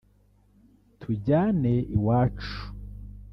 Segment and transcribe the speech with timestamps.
[0.99, 2.57] ‘Tujyane iwacu’